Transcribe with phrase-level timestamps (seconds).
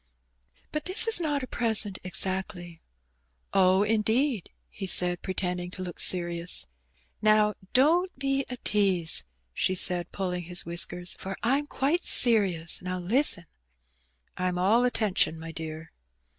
[0.71, 2.81] "But this is not a present exactly."
[3.53, 6.65] "Oh, indeed," he said, pretending to look serious.
[7.21, 12.81] "Now, don^t be a tease," she said, pulling his whiskersi, "for Fm quite serious.
[12.81, 13.45] Now listen."
[14.37, 15.91] "I'm all attention, my dear."